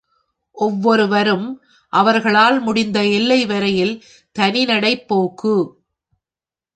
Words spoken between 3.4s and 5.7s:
வரையில் தனி நடைப்போக்கு.